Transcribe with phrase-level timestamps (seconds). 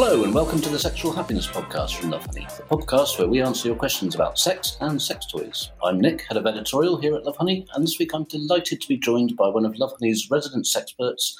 [0.00, 3.66] Hello, and welcome to the Sexual Happiness Podcast from Lovehoney, the podcast where we answer
[3.66, 5.72] your questions about sex and sex toys.
[5.82, 8.96] I'm Nick, head of editorial here at Lovehoney, and this week I'm delighted to be
[8.96, 11.32] joined by one of Lovehoney's resident sexperts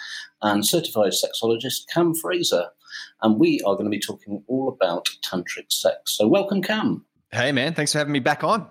[0.42, 2.64] and certified sexologist, Cam Fraser.
[3.22, 6.16] And we are going to be talking all about tantric sex.
[6.16, 7.04] So, welcome, Cam.
[7.30, 7.75] Hey, man.
[7.75, 8.66] Thanks for having me back on.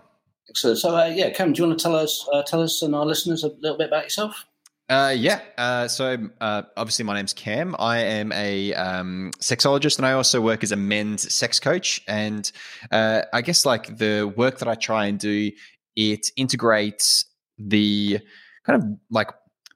[0.54, 2.94] So, so uh, yeah, Cam, do you want to tell us, uh, tell us and
[2.94, 4.46] our listeners a little bit about yourself?
[4.89, 5.41] Uh, yeah.
[5.57, 7.75] Uh, so uh, obviously, my name's Cam.
[7.77, 12.01] I am a um, sexologist, and I also work as a men's sex coach.
[12.07, 12.50] And
[12.91, 15.51] uh, I guess like the work that I try and do,
[15.96, 17.25] it integrates
[17.57, 18.19] the
[18.65, 19.32] kind of like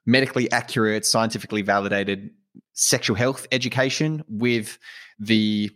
[0.06, 2.30] medically accurate, scientifically validated
[2.72, 4.78] sexual health education with
[5.18, 5.70] the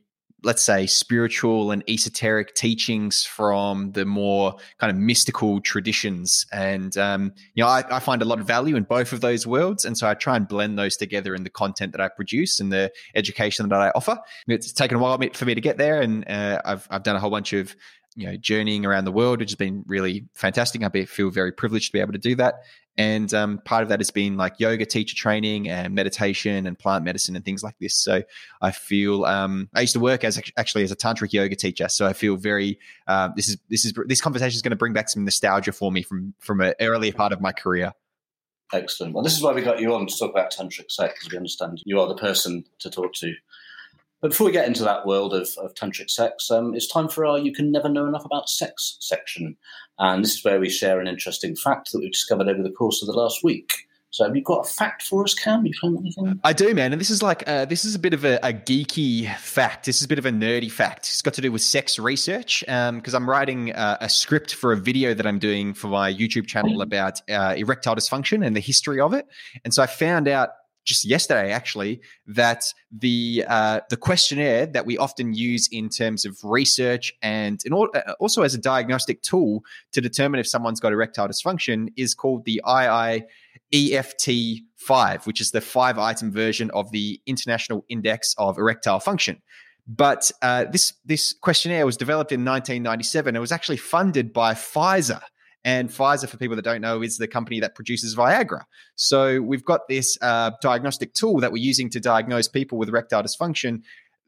[0.47, 6.47] let's say spiritual and esoteric teachings from the more kind of mystical traditions.
[6.53, 9.45] And um, you know I, I, find a lot of value in both of those
[9.45, 9.85] worlds.
[9.85, 12.73] And so i try and blend those together in the content that i produce and
[12.73, 14.17] the education that i offer.
[14.47, 16.01] It's taken a while for me to get there.
[16.01, 17.75] And uh, I've, I've done a whole bunch of
[18.17, 21.87] you know journeying around the world which has been really fantastic i feel very privileged
[21.87, 22.63] to be able to do that
[22.99, 27.05] and um, part of that has been like yoga teacher training and meditation and plant
[27.05, 27.95] medicine and things like this.
[27.95, 28.23] So
[28.63, 31.89] I feel um, I used to work as actually as a tantric yoga teacher.
[31.89, 34.95] So I feel very uh, this is this is this conversation is going to bring
[34.95, 37.93] back some nostalgia for me from from an earlier part of my career.
[38.73, 39.15] Excellent.
[39.15, 41.37] Well, this is why we got you on to talk about tantric sex because we
[41.37, 43.33] understand you are the person to talk to.
[44.21, 47.27] But before we get into that world of, of tantric sex, um, it's time for
[47.27, 49.57] our You Can Never Know Enough About Sex section.
[49.99, 53.03] And this is where we share an interesting fact that we've discovered over the course
[53.03, 53.73] of the last week.
[54.11, 55.67] So have you got a fact for us, Cam?
[55.67, 56.41] You found anything?
[56.43, 56.93] I do, man.
[56.93, 59.85] And this is like uh, this is a bit of a, a, geeky fact.
[59.85, 61.01] This is a bit of a nerdy fact.
[61.01, 64.73] It's got to do with sex research because um, I'm writing uh, a script for
[64.73, 68.61] a video that I'm doing for my YouTube channel about uh, erectile dysfunction and the
[68.61, 69.27] history of it.
[69.67, 70.51] And so I found out
[70.87, 76.39] just yesterday actually that the uh, the questionnaire that we often use in terms of
[76.43, 79.63] research and in all, uh, also as a diagnostic tool
[79.93, 83.25] to determine if someone's got erectile dysfunction is called the IIEF
[84.77, 89.43] 5 which is the five item version of the International Index of Erectile Function.
[89.89, 95.21] But uh, this this questionnaire was developed in 1997 it was actually funded by Pfizer
[95.67, 98.63] and Pfizer, for people that don't know, is the company that produces Viagra.
[98.95, 103.25] So we've got this uh, diagnostic tool that we're using to diagnose people with erectile
[103.25, 103.83] dysfunction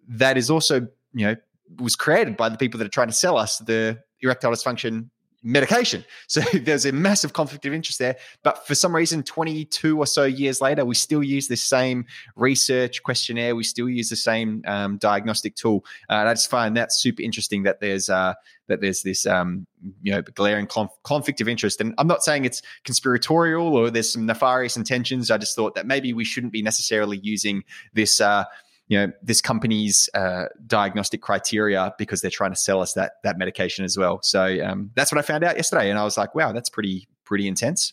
[0.08, 1.36] that is also, you know,
[1.78, 5.10] was created by the people that are trying to sell us the erectile dysfunction
[5.42, 6.04] medication.
[6.28, 8.16] So there's a massive conflict of interest there.
[8.42, 12.04] But for some reason, 22 or so years later, we still use this same
[12.36, 13.56] research questionnaire.
[13.56, 15.86] We still use the same um, diagnostic tool.
[16.10, 18.34] Uh, and I just find that super interesting that there's uh,
[18.66, 19.66] that there's this um,
[20.02, 21.80] you know glaring conf- conflict of interest.
[21.80, 25.30] And I'm not saying it's conspiratorial or there's some nefarious intentions.
[25.30, 28.20] I just thought that maybe we shouldn't be necessarily using this.
[28.20, 28.44] Uh,
[28.88, 33.38] you know this company's uh, diagnostic criteria because they're trying to sell us that that
[33.38, 34.20] medication as well.
[34.22, 37.06] So um, that's what I found out yesterday, and I was like, wow, that's pretty
[37.24, 37.92] pretty intense.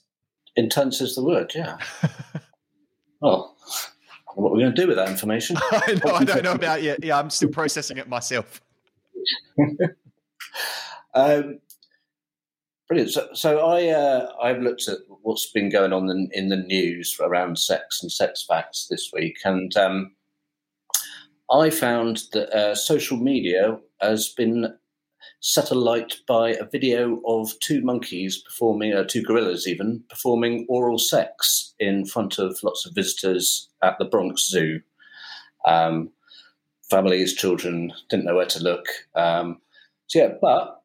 [0.56, 1.78] Intense is the word, yeah.
[3.22, 3.56] well,
[4.36, 5.58] what are we going to do with that information?
[5.72, 7.04] I, know, I don't know about yet.
[7.04, 8.62] Yeah, I'm still processing it myself.
[11.14, 11.60] um,
[12.88, 13.12] brilliant.
[13.12, 17.18] So, so I uh, I've looked at what's been going on in, in, the news
[17.20, 20.15] around sex and sex facts this week, and um,
[21.52, 24.74] I found that uh, social media has been
[25.40, 30.98] set alight by a video of two monkeys performing, uh, two gorillas even, performing oral
[30.98, 34.82] sex in front of lots of visitors at the Bronx Zoo.
[35.66, 36.10] Um,
[36.90, 38.86] families, children didn't know where to look.
[39.16, 39.62] Um,
[40.08, 40.82] so, yeah, but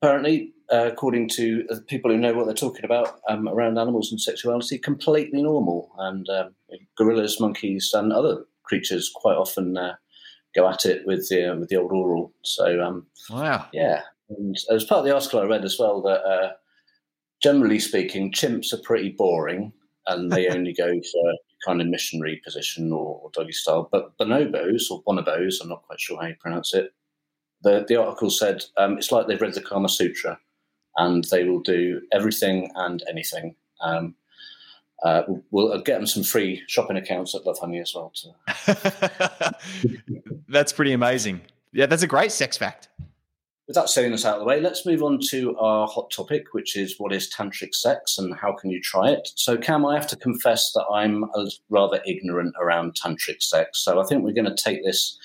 [0.00, 4.20] apparently, uh, according to people who know what they're talking about um, around animals and
[4.20, 5.90] sexuality, completely normal.
[5.98, 6.54] And um,
[6.96, 9.94] gorillas, monkeys, and other creatures quite often uh,
[10.54, 12.32] go at it with the uh, with the old oral.
[12.42, 14.02] So um, wow, yeah.
[14.28, 16.52] And as part of the article I read as well that uh,
[17.42, 19.72] generally speaking, chimps are pretty boring
[20.06, 21.34] and they only go for
[21.64, 23.88] kind of missionary position or, or doggy style.
[23.90, 26.92] But bonobos or bonobos, I'm not quite sure how you pronounce it.
[27.62, 30.38] The the article said um, it's like they've read the Kama Sutra
[30.96, 33.54] and they will do everything and anything.
[33.80, 34.14] Um,
[35.02, 38.12] uh, we'll, we'll, get them some free shopping accounts at Lovehoney as well.
[40.48, 41.40] that's pretty amazing.
[41.72, 42.88] Yeah, that's a great sex fact.
[43.66, 46.54] With that saying us out of the way, let's move on to our hot topic,
[46.54, 49.28] which is what is tantric sex and how can you try it?
[49.34, 51.24] So, Cam, I have to confess that I'm
[51.68, 53.80] rather ignorant around tantric sex.
[53.80, 55.18] So, I think we're going to take this,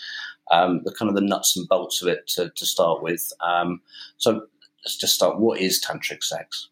[0.50, 3.32] um, the kind of the nuts and bolts of it to, to start with.
[3.42, 3.80] Um,
[4.18, 4.48] so,
[4.84, 5.40] let's just start.
[5.40, 6.71] What is tantric sex?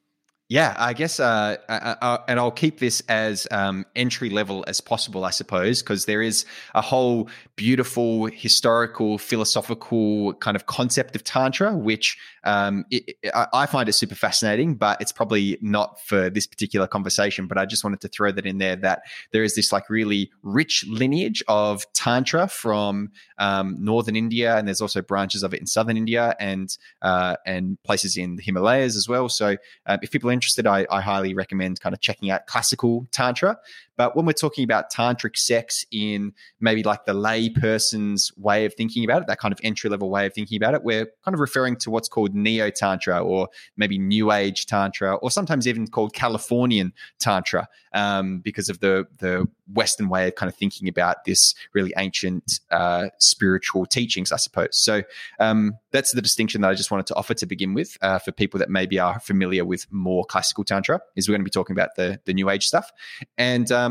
[0.51, 4.81] Yeah, I guess, uh, uh, uh, and I'll keep this as um, entry level as
[4.81, 6.43] possible, I suppose, because there is
[6.73, 13.15] a whole beautiful historical, philosophical kind of concept of Tantra, which um, it,
[13.53, 17.45] I find it super fascinating, but it's probably not for this particular conversation.
[17.45, 20.31] But I just wanted to throw that in there that there is this like really
[20.41, 25.67] rich lineage of Tantra from um, northern India, and there's also branches of it in
[25.67, 29.29] southern India and uh, and places in the Himalayas as well.
[29.29, 33.07] So uh, if people are interested, I, I highly recommend kind of checking out classical
[33.11, 33.57] tantra.
[33.99, 36.31] But when we're talking about tantric sex in
[36.61, 40.09] maybe like the lay person's way of thinking about it, that kind of entry level
[40.09, 43.49] way of thinking about it, we're kind of referring to what's called neo tantra or
[43.75, 49.45] maybe new age tantra, or sometimes even called Californian tantra, um, because of the the
[49.73, 54.77] Western way of kind of thinking about this really ancient uh, spiritual teachings, I suppose.
[54.77, 55.03] So
[55.41, 58.31] um, that's the distinction that I just wanted to offer to begin with uh, for
[58.31, 61.01] people that maybe are familiar with more classical tantra.
[61.17, 62.89] Is we're going to be talking about the the new age stuff,
[63.37, 63.88] and um,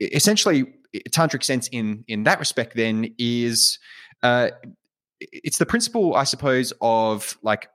[0.00, 0.66] essentially,
[1.10, 3.78] tantric sense in in that respect then is
[4.22, 4.50] uh,
[5.20, 7.68] it's the principle, I suppose, of like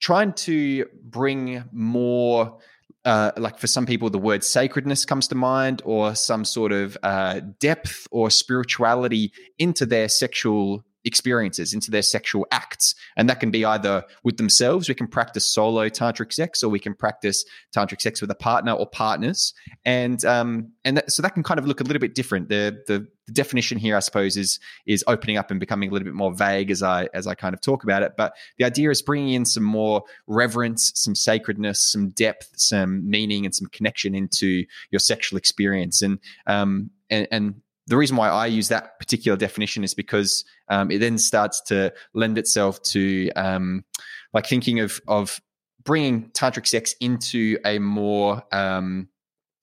[0.00, 2.58] trying to bring more.
[3.04, 6.98] Uh, like for some people, the word sacredness comes to mind, or some sort of
[7.02, 12.94] uh, depth or spirituality into their sexual experiences, into their sexual acts.
[13.16, 16.78] And that can be either with themselves, we can practice solo tantric sex, or we
[16.78, 17.44] can practice
[17.74, 19.52] tantric sex with a partner or partners.
[19.84, 22.48] And um, and that, so that can kind of look a little bit different.
[22.48, 26.06] The, the the definition here, I suppose, is is opening up and becoming a little
[26.06, 28.12] bit more vague as I as I kind of talk about it.
[28.16, 33.44] But the idea is bringing in some more reverence, some sacredness, some depth, some meaning,
[33.44, 36.02] and some connection into your sexual experience.
[36.02, 37.54] And um, and, and
[37.88, 41.92] the reason why I use that particular definition is because um, it then starts to
[42.14, 43.84] lend itself to um,
[44.32, 45.40] like thinking of of
[45.84, 49.08] bringing tantric sex into a more um,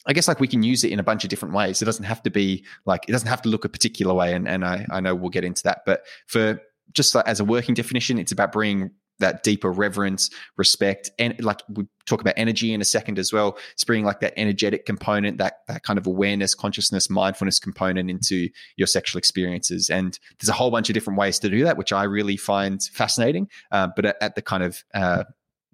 [0.08, 1.82] I guess like we can use it in a bunch of different ways.
[1.82, 4.48] It doesn't have to be like it doesn't have to look a particular way, and
[4.48, 6.60] and I I know we'll get into that, but for
[6.94, 11.62] just like as a working definition, it's about bringing that deeper reverence, respect, and like
[11.70, 13.58] we talk about energy in a second as well.
[13.74, 18.50] It's bringing like that energetic component, that that kind of awareness, consciousness, mindfulness component into
[18.76, 19.90] your sexual experiences.
[19.90, 22.82] And there's a whole bunch of different ways to do that, which I really find
[22.82, 23.50] fascinating.
[23.72, 25.24] Uh, but at, at, the kind of uh,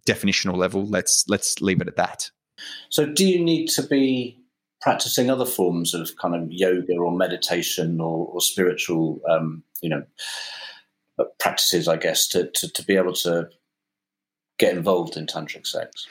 [0.08, 2.30] definitional level, let's let's leave it at that.
[2.90, 4.38] So, do you need to be
[4.82, 10.04] practicing other forms of kind of yoga or meditation or, or spiritual, um, you know?
[11.40, 13.50] Practices, I guess, to, to, to be able to
[14.58, 16.08] get involved in tantric sex?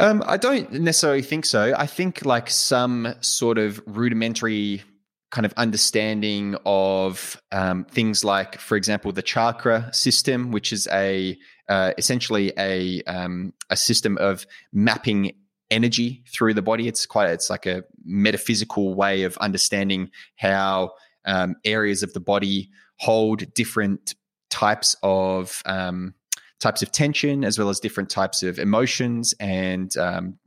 [0.00, 1.74] Um, I don't necessarily think so.
[1.76, 4.82] I think like some sort of rudimentary
[5.30, 11.36] kind of understanding of um, things like, for example, the chakra system, which is a
[11.68, 15.32] uh, essentially a um, a system of mapping
[15.70, 16.88] energy through the body.
[16.88, 20.92] It's quite it's like a metaphysical way of understanding how
[21.26, 24.14] um, areas of the body hold different
[24.50, 26.14] types of um,
[26.60, 29.34] types of tension as well as different types of emotions.
[29.40, 30.38] And um,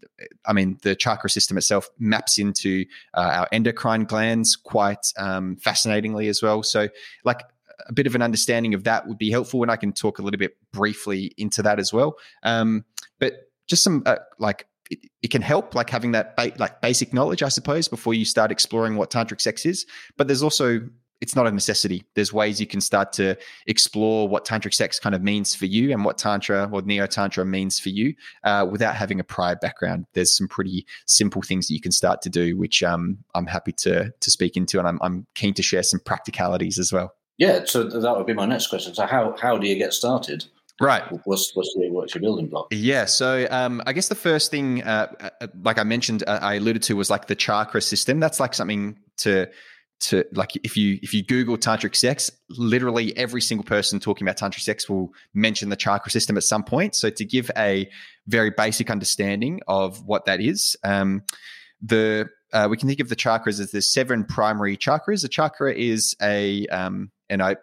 [0.45, 6.27] i mean the chakra system itself maps into uh, our endocrine glands quite um, fascinatingly
[6.27, 6.63] as well.
[6.63, 6.89] So
[7.23, 7.43] like
[7.87, 10.21] a bit of an understanding of that would be helpful and i can talk a
[10.21, 12.17] little bit briefly into that as well.
[12.43, 12.85] Um,
[13.19, 17.13] but just some uh, like it, it, can help like having that ba- like basic
[17.13, 19.85] knowledge i suppose before you start exploring what tantric sex is.
[20.17, 20.81] But there's also
[21.21, 22.03] it's not a necessity.
[22.15, 23.37] There's ways you can start to
[23.67, 27.45] explore what tantric sex kind of means for you and what tantra or neo tantra
[27.45, 30.05] means for you uh, without having a prior background.
[30.13, 33.71] There's some pretty simple things that you can start to do, which um, I'm happy
[33.73, 37.13] to to speak into, and I'm, I'm keen to share some practicalities as well.
[37.37, 38.93] Yeah, so that would be my next question.
[38.93, 40.45] So how how do you get started?
[40.81, 41.03] Right.
[41.25, 42.67] What's what's your, what's your building block?
[42.71, 43.05] Yeah.
[43.05, 46.81] So um, I guess the first thing, uh, uh, like I mentioned, uh, I alluded
[46.83, 48.19] to was like the chakra system.
[48.19, 49.47] That's like something to
[50.01, 54.37] to like if you if you google tantric sex literally every single person talking about
[54.37, 56.95] tantric sex will mention the chakra system at some point.
[56.95, 57.89] So to give a
[58.27, 61.23] very basic understanding of what that is um,
[61.81, 65.23] the uh, we can think of the chakras as the seven primary chakras.
[65.23, 67.55] A chakra is a um, and i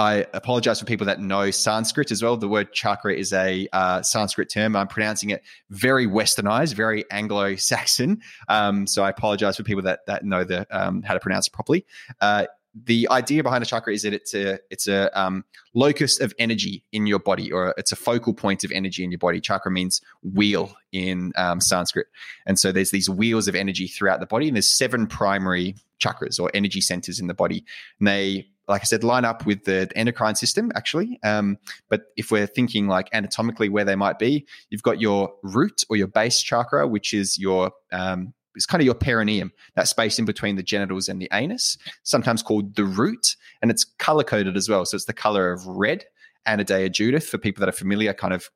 [0.00, 2.34] I apologize for people that know Sanskrit as well.
[2.34, 4.74] The word chakra is a uh, Sanskrit term.
[4.74, 8.22] I'm pronouncing it very westernized, very Anglo Saxon.
[8.48, 11.52] Um, so I apologize for people that, that know the, um, how to pronounce it
[11.52, 11.84] properly.
[12.18, 12.46] Uh,
[12.86, 16.84] the idea behind a chakra is that it's a it's a um, locus of energy
[16.92, 19.40] in your body, or it's a focal point of energy in your body.
[19.40, 22.06] Chakra means wheel in um, Sanskrit,
[22.46, 26.38] and so there's these wheels of energy throughout the body, and there's seven primary chakras
[26.38, 27.64] or energy centers in the body,
[27.98, 31.18] and they like I said, line up with the endocrine system actually.
[31.22, 31.58] Um,
[31.88, 35.96] but if we're thinking like anatomically where they might be, you've got your root or
[35.96, 40.24] your base chakra, which is your um, it's kind of your perineum, that space in
[40.24, 44.68] between the genitals and the anus, sometimes called the root, and it's color coded as
[44.68, 44.84] well.
[44.84, 46.04] So it's the color of red.
[46.48, 48.50] Anodea Judith, for people that are familiar, kind of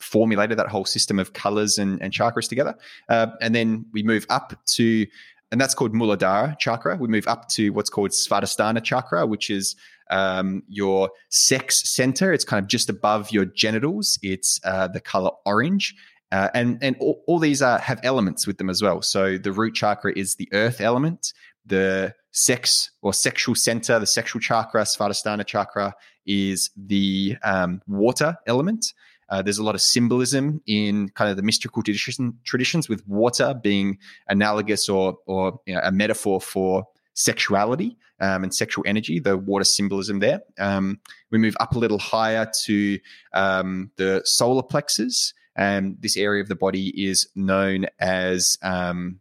[0.00, 2.74] formulated that whole system of colors and, and chakras together.
[3.08, 5.06] Uh, and then we move up to,
[5.50, 6.96] and that's called Muladhara chakra.
[6.96, 9.76] We move up to what's called Svadhisthana chakra, which is
[10.10, 12.32] um, your sex center.
[12.32, 14.18] It's kind of just above your genitals.
[14.22, 15.94] It's uh, the color orange.
[16.32, 19.02] Uh, and and all, all these have elements with them as well.
[19.02, 21.32] So the root chakra is the earth element.
[21.66, 25.94] The sex or sexual center, the sexual chakra, Svadhisthana chakra,
[26.26, 28.92] is the um, water element.
[29.30, 33.54] Uh, there's a lot of symbolism in kind of the mystical tradition, traditions, with water
[33.62, 39.20] being analogous or or you know, a metaphor for sexuality um, and sexual energy.
[39.20, 40.40] The water symbolism there.
[40.58, 42.98] Um, we move up a little higher to
[43.34, 45.34] um, the solar plexus.
[45.56, 49.20] And this area of the body is known as um,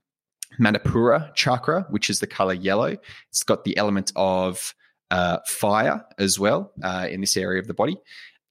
[0.60, 2.98] Manipura chakra, which is the color yellow.
[3.30, 4.74] It's got the element of
[5.12, 7.98] uh, fire as well uh, in this area of the body.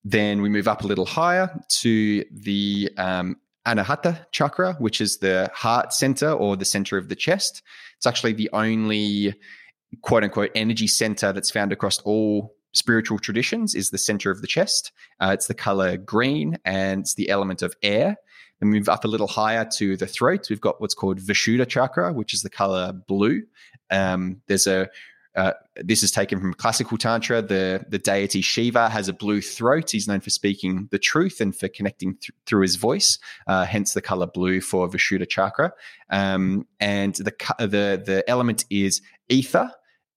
[0.05, 1.51] Then we move up a little higher
[1.81, 3.37] to the um,
[3.67, 7.63] Anahata chakra, which is the heart center or the center of the chest.
[7.97, 9.35] It's actually the only
[10.03, 14.47] quote unquote energy center that's found across all spiritual traditions is the center of the
[14.47, 14.93] chest.
[15.21, 18.17] Uh, it's the color green and it's the element of air.
[18.61, 20.47] Then move up a little higher to the throat.
[20.51, 23.43] We've got what's called Vishuddha chakra, which is the color blue.
[23.91, 24.89] Um, there's a
[25.37, 27.43] uh, this is taken from classical tantra.
[27.43, 29.91] The the deity Shiva has a blue throat.
[29.91, 33.19] He's known for speaking the truth and for connecting th- through his voice.
[33.47, 35.73] Uh, hence the color blue for Vishuddha chakra.
[36.11, 39.71] Um, and the the the element is ether.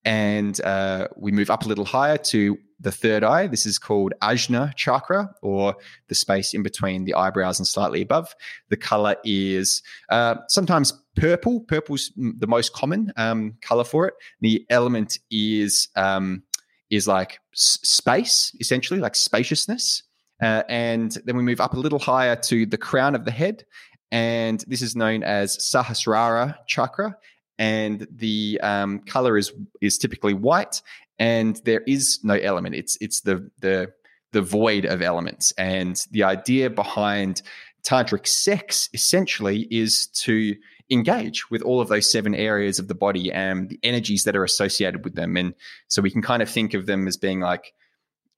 [0.03, 3.47] And uh, we move up a little higher to the third eye.
[3.47, 5.75] This is called Ajna chakra, or
[6.07, 8.35] the space in between the eyebrows and slightly above.
[8.69, 11.61] The color is uh, sometimes purple.
[11.61, 14.15] Purple's the most common um, color for it.
[14.41, 16.43] The element is um,
[16.89, 20.03] is like s- space, essentially, like spaciousness.
[20.41, 23.63] Uh, and then we move up a little higher to the crown of the head,
[24.11, 27.15] and this is known as Sahasrara chakra.
[27.59, 30.81] And the um, color is is typically white,
[31.21, 32.73] and there is no element.
[32.75, 33.93] It's it's the the
[34.31, 35.53] the void of elements.
[35.57, 37.43] And the idea behind
[37.83, 40.55] tantric sex essentially is to
[40.89, 44.43] engage with all of those seven areas of the body and the energies that are
[44.43, 45.37] associated with them.
[45.37, 45.53] And
[45.87, 47.73] so we can kind of think of them as being like,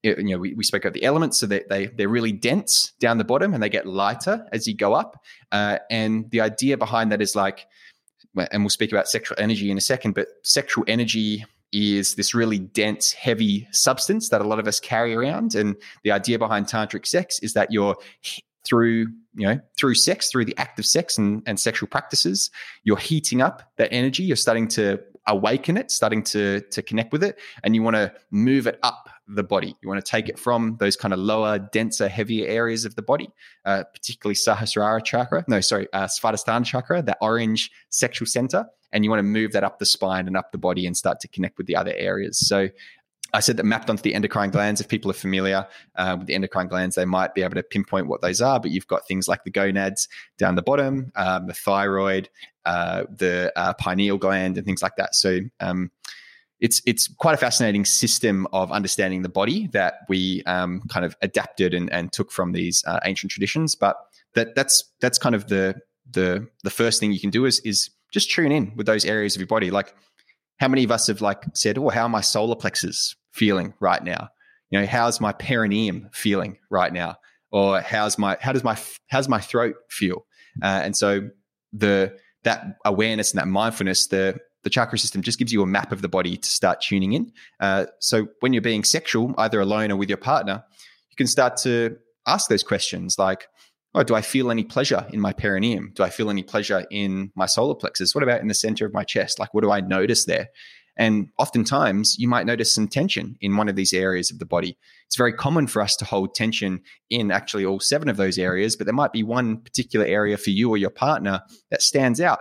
[0.02, 3.16] you know, we, we spoke about the elements, so that they, they're really dense down
[3.16, 5.22] the bottom and they get lighter as you go up.
[5.50, 7.66] Uh, and the idea behind that is like,
[8.50, 12.58] and we'll speak about sexual energy in a second, but sexual energy is this really
[12.58, 15.56] dense, heavy substance that a lot of us carry around.
[15.56, 17.96] And the idea behind tantric sex is that you're
[18.64, 22.50] through you know through sex through the act of sex and, and sexual practices
[22.82, 24.22] you're heating up that energy.
[24.22, 27.38] You're starting to awaken it starting to to connect with it.
[27.62, 29.74] And you want to move it up the body.
[29.82, 33.02] You want to take it from those kind of lower denser heavier areas of the
[33.02, 33.28] body
[33.64, 39.10] uh, particularly sahasrara chakra no sorry uh, svadhisthana chakra that orange sexual center and you
[39.10, 41.58] want to move that up the spine and up the body and start to connect
[41.58, 42.68] with the other areas so
[43.34, 44.80] I said that mapped onto the endocrine glands.
[44.80, 48.06] If people are familiar uh, with the endocrine glands, they might be able to pinpoint
[48.06, 48.60] what those are.
[48.60, 50.08] But you've got things like the gonads
[50.38, 52.28] down the bottom, um, the thyroid,
[52.64, 55.16] uh, the uh, pineal gland, and things like that.
[55.16, 55.90] So um,
[56.60, 61.16] it's it's quite a fascinating system of understanding the body that we um, kind of
[61.20, 63.74] adapted and, and took from these uh, ancient traditions.
[63.74, 63.96] But
[64.34, 65.74] that that's that's kind of the
[66.08, 69.34] the the first thing you can do is is just tune in with those areas
[69.34, 69.94] of your body, like
[70.58, 74.02] how many of us have like said, "Oh, how are my solar plexus feeling right
[74.02, 74.28] now?
[74.70, 77.16] You know, how's my perineum feeling right now?
[77.50, 78.78] Or how's my how does my
[79.08, 80.26] how's my throat feel?"
[80.62, 81.28] Uh, and so
[81.72, 85.92] the that awareness and that mindfulness, the the chakra system just gives you a map
[85.92, 87.32] of the body to start tuning in.
[87.60, 90.64] Uh, so when you're being sexual, either alone or with your partner,
[91.10, 93.46] you can start to ask those questions like,
[93.94, 95.92] oh, do I feel any pleasure in my perineum?
[95.94, 98.14] Do I feel any pleasure in my solar plexus?
[98.14, 99.38] What about in the center of my chest?
[99.38, 100.48] Like, what do I notice there?
[100.96, 104.78] And oftentimes, you might notice some tension in one of these areas of the body.
[105.06, 108.76] It's very common for us to hold tension in actually all seven of those areas,
[108.76, 112.40] but there might be one particular area for you or your partner that stands out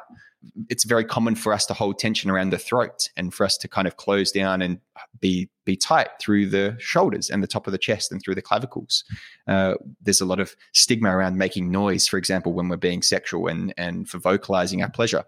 [0.70, 3.68] it's very common for us to hold tension around the throat and for us to
[3.68, 4.80] kind of close down and
[5.20, 8.42] be be tight through the shoulders and the top of the chest and through the
[8.42, 9.04] clavicles.
[9.48, 13.48] Uh, there's a lot of stigma around making noise, for example, when we're being sexual
[13.48, 15.24] and and for vocalizing our pleasure.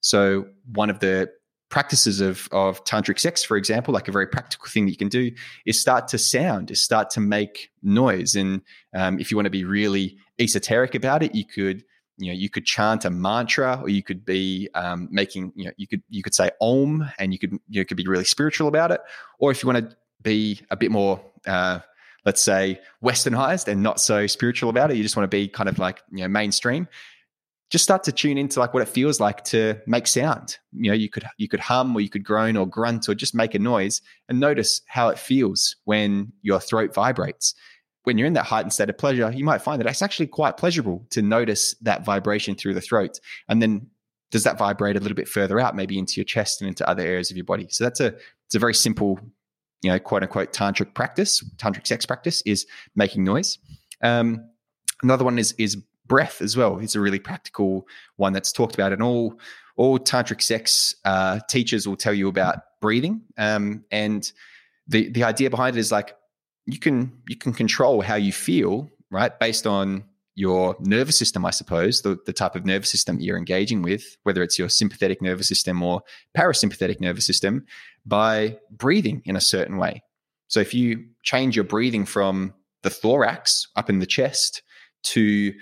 [0.00, 1.30] So one of the
[1.68, 5.08] practices of of tantric sex, for example, like a very practical thing that you can
[5.08, 5.30] do
[5.64, 8.34] is start to sound, is start to make noise.
[8.34, 8.62] And
[8.94, 11.84] um, if you want to be really esoteric about it, you could
[12.18, 15.72] you know you could chant a mantra or you could be um, making you know
[15.76, 18.68] you could you could say om and you could you know, could be really spiritual
[18.68, 19.00] about it.
[19.38, 21.80] Or if you want to be a bit more uh,
[22.24, 25.68] let's say westernized and not so spiritual about it you just want to be kind
[25.68, 26.88] of like you know mainstream
[27.70, 30.58] just start to tune into like what it feels like to make sound.
[30.72, 33.34] You know you could you could hum or you could groan or grunt or just
[33.34, 37.54] make a noise and notice how it feels when your throat vibrates
[38.06, 40.56] when you're in that heightened state of pleasure, you might find that it's actually quite
[40.56, 43.18] pleasurable to notice that vibration through the throat.
[43.48, 43.84] And then
[44.30, 47.02] does that vibrate a little bit further out, maybe into your chest and into other
[47.02, 47.66] areas of your body?
[47.68, 49.18] So that's a it's a very simple,
[49.82, 53.58] you know, quote unquote tantric practice, tantric sex practice is making noise.
[54.02, 54.48] Um,
[55.02, 55.74] another one is is
[56.06, 56.78] breath as well.
[56.78, 59.40] It's a really practical one that's talked about, and all
[59.74, 63.22] all tantric sex uh, teachers will tell you about breathing.
[63.36, 64.30] Um, and
[64.86, 66.14] the the idea behind it is like
[66.66, 70.04] you can you can control how you feel, right, based on
[70.34, 74.42] your nervous system, I suppose, the, the type of nervous system you're engaging with, whether
[74.42, 76.02] it's your sympathetic nervous system or
[76.36, 77.64] parasympathetic nervous system,
[78.04, 80.02] by breathing in a certain way.
[80.48, 84.62] So if you change your breathing from the thorax up in the chest
[85.04, 85.54] to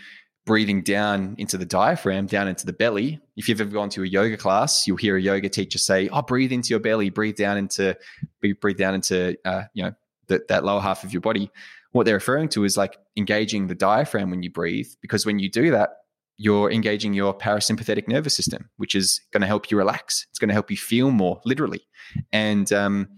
[0.44, 3.20] breathing down into the diaphragm, down into the belly.
[3.36, 6.22] If you've ever gone to a yoga class, you'll hear a yoga teacher say, "Oh,
[6.22, 7.96] breathe into your belly, breathe down into,
[8.40, 9.94] breathe down into, uh, you know,
[10.28, 11.50] that, that lower half of your body.
[11.92, 15.48] What they're referring to is like engaging the diaphragm when you breathe, because when you
[15.48, 15.90] do that,
[16.36, 20.26] you're engaging your parasympathetic nervous system, which is going to help you relax.
[20.30, 21.86] It's going to help you feel more, literally.
[22.32, 23.08] And um,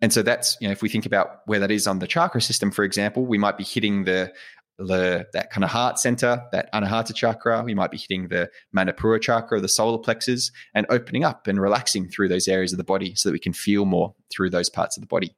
[0.00, 2.40] and so that's you know if we think about where that is on the chakra
[2.40, 4.32] system, for example, we might be hitting the
[4.78, 7.62] the that kind of heart center, that anahata chakra.
[7.62, 12.08] We might be hitting the manipura chakra, the solar plexus, and opening up and relaxing
[12.08, 14.96] through those areas of the body so that we can feel more through those parts
[14.96, 15.34] of the body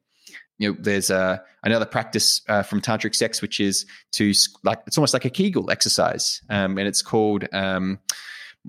[0.58, 4.32] you know, there's a, another practice uh, from tantric sex, which is to
[4.64, 7.98] like it's almost like a Kegel exercise, um, and it's called um,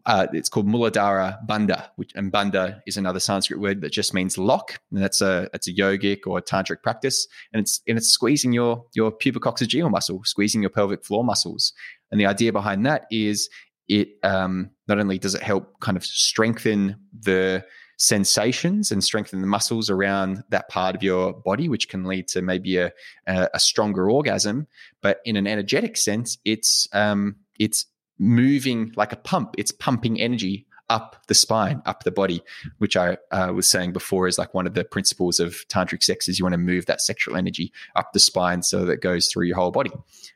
[0.06, 4.38] uh, it's called Muladhara Bandha, which and Bandha is another Sanskrit word that just means
[4.38, 8.09] lock, and that's a that's a yogic or a tantric practice, and it's and it's
[8.09, 11.74] squeezing your your pubic pubococcygeal muscle, squeezing your pelvic floor muscles,
[12.12, 13.50] and the idea behind that is
[13.88, 17.64] it um, not only does it help kind of strengthen the
[17.98, 22.42] sensations and strengthen the muscles around that part of your body, which can lead to
[22.42, 22.92] maybe a,
[23.27, 24.68] a, stronger orgasm.
[25.01, 27.86] But in an energetic sense, it's um, it's
[28.20, 29.55] moving like a pump.
[29.57, 32.42] It's pumping energy up the spine, up the body,
[32.77, 36.29] which I uh, was saying before is like one of the principles of tantric sex
[36.29, 39.27] is you want to move that sexual energy up the spine so that it goes
[39.27, 39.92] through your whole body.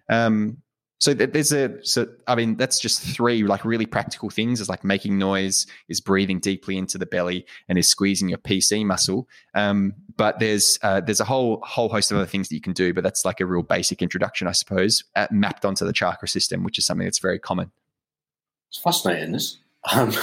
[0.10, 0.58] Um,
[1.02, 4.62] so there's a so I mean that's just three like really practical things.
[4.62, 8.86] Is like making noise, is breathing deeply into the belly, and is squeezing your PC
[8.86, 9.28] muscle.
[9.56, 12.74] Um, but there's uh, there's a whole whole host of other things that you can
[12.74, 12.94] do.
[12.94, 16.78] But that's like a real basic introduction, I suppose, mapped onto the chakra system, which
[16.78, 17.72] is something that's very common.
[18.70, 19.32] It's fascinating.
[19.32, 19.58] This.
[19.92, 20.12] Um,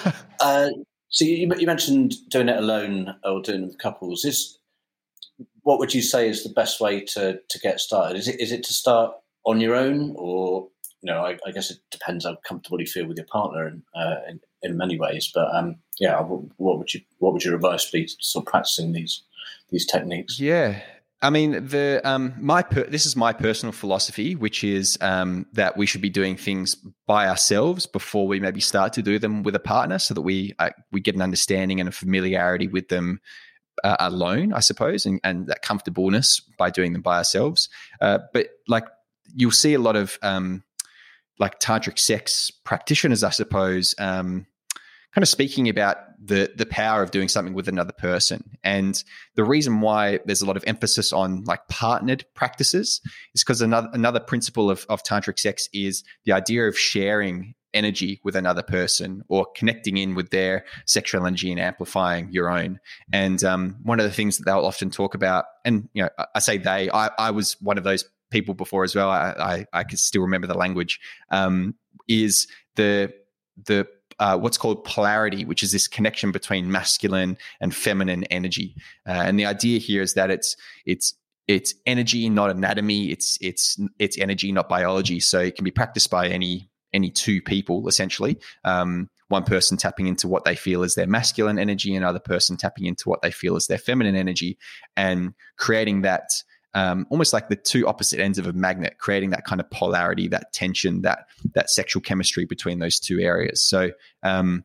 [0.40, 0.70] uh,
[1.10, 4.24] so you, you mentioned doing it alone or doing it with couples.
[4.24, 4.58] Is
[5.60, 8.16] what would you say is the best way to to get started?
[8.16, 9.12] Is it is it to start
[9.46, 10.68] on your own, or
[11.02, 13.82] you know, I, I, guess it depends how comfortable you feel with your partner in
[13.94, 15.30] uh, in, in, many ways.
[15.32, 18.08] But um, yeah, what would you what would your advice be?
[18.20, 19.22] Sort of practicing these
[19.70, 20.40] these techniques.
[20.40, 20.80] Yeah.
[21.22, 25.76] I mean, the um, my per- this is my personal philosophy, which is um, that
[25.76, 29.54] we should be doing things by ourselves before we maybe start to do them with
[29.54, 33.20] a partner, so that we uh, we get an understanding and a familiarity with them
[33.82, 37.68] uh, alone, I suppose, and, and that comfortableness by doing them by ourselves.
[38.00, 38.84] Uh, but like
[39.34, 40.62] you'll see a lot of um,
[41.38, 44.46] like tantric sex practitioners, I suppose, um,
[45.14, 48.58] kind of speaking about the the power of doing something with another person.
[48.64, 49.02] And
[49.34, 53.00] the reason why there's a lot of emphasis on like partnered practices
[53.34, 58.20] is because another another principle of, of tantric sex is the idea of sharing energy
[58.24, 62.80] with another person or connecting in with their sexual energy and amplifying your own.
[63.12, 66.40] And um, one of the things that they'll often talk about, and you know, I
[66.40, 69.10] say they, I, I was one of those people before as well.
[69.10, 71.00] I I, I can still remember the language.
[71.30, 71.74] Um,
[72.08, 73.12] is the
[73.64, 73.86] the
[74.18, 78.74] uh, what's called polarity, which is this connection between masculine and feminine energy.
[79.06, 81.14] Uh, and the idea here is that it's it's
[81.48, 83.10] it's energy, not anatomy.
[83.10, 85.20] It's it's it's energy, not biology.
[85.20, 88.38] So it can be practiced by any any two people essentially.
[88.64, 92.86] Um, one person tapping into what they feel is their masculine energy, another person tapping
[92.86, 94.56] into what they feel is their feminine energy,
[94.96, 96.30] and creating that
[96.76, 100.28] um, almost like the two opposite ends of a magnet, creating that kind of polarity,
[100.28, 103.62] that tension, that that sexual chemistry between those two areas.
[103.62, 104.62] So, um,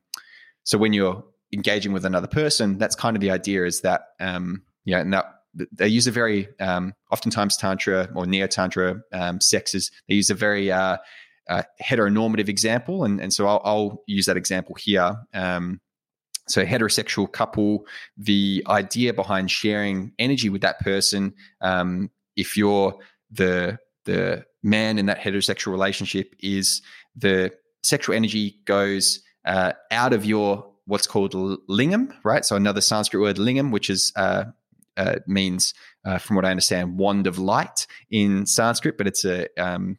[0.63, 4.63] so when you're engaging with another person, that's kind of the idea is that, um,
[4.85, 5.25] and that
[5.71, 10.35] they use a very, um, oftentimes Tantra or Neo Tantra um, sexes, they use a
[10.35, 10.97] very uh,
[11.49, 13.05] uh, heteronormative example.
[13.05, 15.15] And, and so I'll, I'll use that example here.
[15.33, 15.79] Um,
[16.47, 17.85] so heterosexual couple
[18.17, 22.97] the idea behind sharing energy with that person um, if you're
[23.31, 26.81] the the man in that heterosexual relationship is
[27.15, 27.51] the
[27.83, 32.43] sexual energy goes uh, out of your what's called lingam, right?
[32.43, 34.45] So another Sanskrit word lingam, which is uh,
[34.97, 35.73] uh, means,
[36.05, 39.97] uh, from what I understand, wand of light in Sanskrit, but it's a um,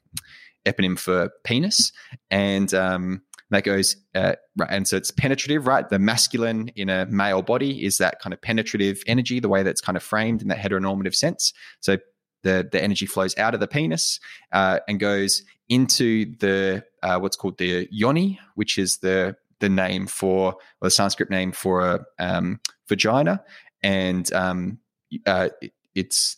[0.67, 1.93] eponym for penis,
[2.31, 3.23] and um,
[3.55, 5.89] that goes uh, right, and so it's penetrative, right?
[5.89, 9.81] The masculine in a male body is that kind of penetrative energy, the way that's
[9.81, 11.53] kind of framed in that heteronormative sense.
[11.81, 11.99] So
[12.43, 14.21] the the energy flows out of the penis
[14.53, 20.07] uh, and goes into the uh, what's called the yoni, which is the the name
[20.07, 23.43] for or the Sanskrit name for a um, vagina,
[23.83, 24.79] and um,
[25.27, 25.49] uh,
[25.95, 26.37] it's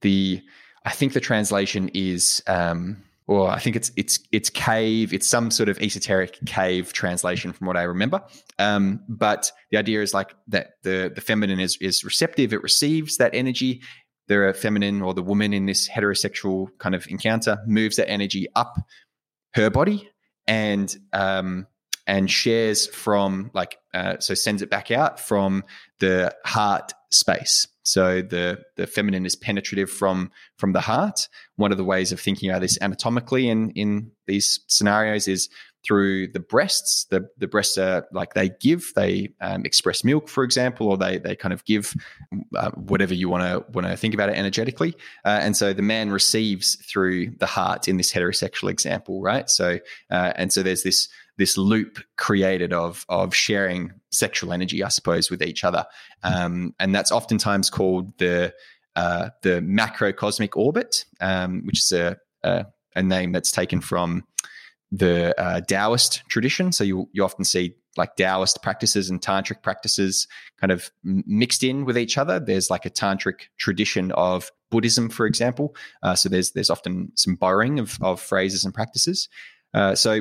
[0.00, 0.42] the
[0.84, 2.42] I think the translation is.
[2.46, 5.12] Um, or I think it's it's it's cave.
[5.14, 8.22] It's some sort of esoteric cave translation, from what I remember.
[8.58, 12.52] Um, but the idea is like that the the feminine is is receptive.
[12.52, 13.82] It receives that energy
[14.26, 18.76] the feminine or the woman in this heterosexual kind of encounter moves that energy up
[19.52, 20.08] her body
[20.46, 21.66] and um,
[22.06, 25.64] and shares from like uh, so sends it back out from
[26.00, 31.78] the heart space so the the feminine is penetrative from from the heart one of
[31.78, 35.48] the ways of thinking about this anatomically in in these scenarios is
[35.84, 37.04] through the breasts.
[37.10, 41.18] The the breasts are like they give, they um, express milk, for example, or they
[41.18, 41.94] they kind of give
[42.56, 44.94] uh, whatever you want to want to think about it energetically.
[45.24, 49.48] Uh, and so the man receives through the heart in this heterosexual example, right?
[49.50, 49.78] So
[50.10, 55.30] uh, and so there's this this loop created of of sharing sexual energy, I suppose,
[55.30, 55.84] with each other,
[56.22, 58.52] um, and that's oftentimes called the
[58.96, 64.24] uh, the macrocosmic orbit, um, which is a, a, a name that's taken from
[64.92, 66.72] the uh, Taoist tradition.
[66.72, 70.26] So you you often see like Taoist practices and tantric practices
[70.60, 72.40] kind of mixed in with each other.
[72.40, 75.74] There's like a tantric tradition of Buddhism, for example.
[76.02, 79.28] Uh, so there's there's often some borrowing of of phrases and practices.
[79.72, 80.20] Uh, so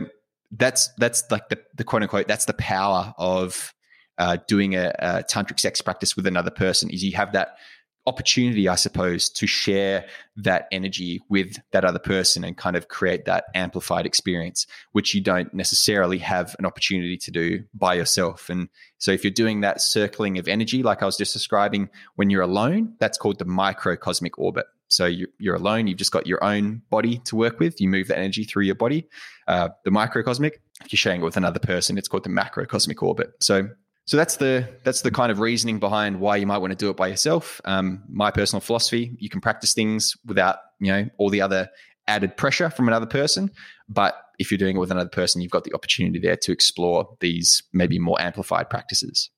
[0.51, 3.73] that's that's like the, the quote unquote that's the power of
[4.17, 7.57] uh, doing a, a tantric sex practice with another person is you have that
[8.05, 10.05] opportunity, I suppose, to share
[10.37, 15.21] that energy with that other person and kind of create that amplified experience, which you
[15.21, 18.49] don't necessarily have an opportunity to do by yourself.
[18.49, 22.29] And so, if you're doing that circling of energy, like I was just describing, when
[22.29, 24.65] you're alone, that's called the microcosmic orbit.
[24.93, 25.87] So you're alone.
[25.87, 27.81] You've just got your own body to work with.
[27.81, 29.07] You move the energy through your body.
[29.47, 30.61] Uh, the microcosmic.
[30.83, 33.31] If you're sharing it with another person, it's called the macrocosmic orbit.
[33.39, 33.69] So
[34.05, 36.89] so that's the that's the kind of reasoning behind why you might want to do
[36.89, 37.61] it by yourself.
[37.65, 41.69] Um, my personal philosophy: you can practice things without you know all the other
[42.07, 43.49] added pressure from another person.
[43.87, 47.15] But if you're doing it with another person, you've got the opportunity there to explore
[47.21, 49.29] these maybe more amplified practices.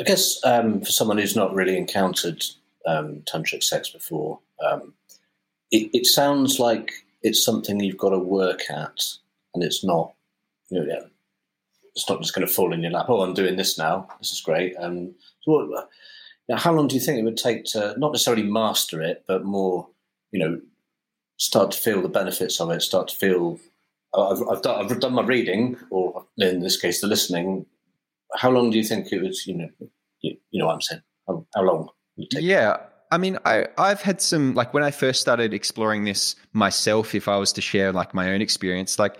[0.00, 2.44] I guess um, for someone who's not really encountered
[2.86, 4.94] um, tantric sex before, um,
[5.70, 6.92] it, it, sounds like
[7.22, 9.02] it's something you've got to work at,
[9.54, 10.12] and it's not.
[10.70, 11.06] You know,
[11.94, 13.06] it's not just going to fall in your lap.
[13.08, 14.08] Oh, I'm doing this now.
[14.18, 14.74] This is great.
[14.78, 15.88] Um, so, what,
[16.48, 19.44] now, how long do you think it would take to not necessarily master it, but
[19.44, 19.88] more,
[20.32, 20.60] you know,
[21.36, 22.82] start to feel the benefits of it?
[22.82, 23.60] Start to feel.
[24.14, 27.66] I've, I've done, I've done my reading, or in this case, the listening.
[28.36, 29.46] How long do you think it was?
[29.46, 29.68] You know,
[30.20, 31.02] you, you know what I'm saying.
[31.26, 31.88] How, how long?
[32.16, 32.76] Yeah,
[33.10, 37.14] I mean, I, I've had some like when I first started exploring this myself.
[37.14, 39.16] If I was to share like my own experience, like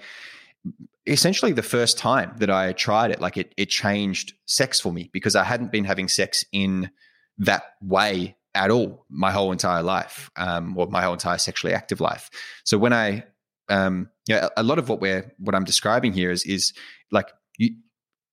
[1.06, 5.10] essentially the first time that I tried it, like it it changed sex for me
[5.12, 6.90] because I hadn't been having sex in
[7.38, 12.00] that way at all my whole entire life, um, or my whole entire sexually active
[12.00, 12.30] life.
[12.64, 13.24] So when I,
[13.70, 16.72] um, yeah, a lot of what we're what I'm describing here is is
[17.10, 17.28] like